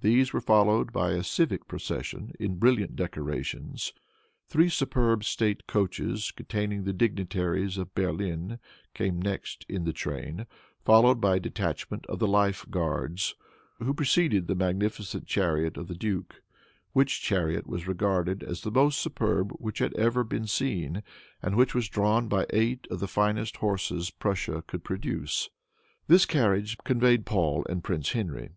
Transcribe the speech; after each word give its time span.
These 0.00 0.32
were 0.32 0.40
followed 0.40 0.90
by 0.90 1.10
a 1.10 1.22
civic 1.22 1.68
procession, 1.68 2.32
in 2.40 2.54
brilliant 2.54 2.96
decorations. 2.96 3.92
Three 4.48 4.70
superb 4.70 5.22
state 5.22 5.66
coaches, 5.66 6.30
containing 6.30 6.84
the 6.84 6.94
dignitaries 6.94 7.76
of 7.76 7.94
Berlin, 7.94 8.58
came 8.94 9.20
next 9.20 9.66
in 9.68 9.84
the 9.84 9.92
train, 9.92 10.46
followed 10.86 11.20
by 11.20 11.36
a 11.36 11.40
detachment 11.40 12.06
of 12.06 12.20
the 12.20 12.26
life 12.26 12.64
guards, 12.70 13.34
who 13.78 13.92
preceded 13.92 14.46
the 14.46 14.54
magnificent 14.54 15.26
chariot 15.26 15.76
of 15.76 15.88
the 15.88 15.94
duke, 15.94 16.40
which 16.94 17.20
chariot 17.20 17.66
was 17.66 17.86
regarded 17.86 18.42
as 18.42 18.62
the 18.62 18.70
most 18.70 18.98
superb 18.98 19.50
which 19.58 19.80
had 19.80 19.92
then 19.92 20.06
ever 20.06 20.24
been 20.24 20.46
seen, 20.46 21.02
and 21.42 21.54
which 21.54 21.74
was 21.74 21.90
drawn 21.90 22.28
by 22.28 22.46
eight 22.48 22.86
of 22.90 22.98
the 22.98 23.06
finest 23.06 23.58
horses 23.58 24.08
Prussia 24.10 24.64
could 24.66 24.82
produce. 24.82 25.50
This 26.06 26.24
carriage 26.24 26.78
conveyed 26.78 27.26
Paul 27.26 27.66
and 27.68 27.84
Prince 27.84 28.12
Henry. 28.12 28.52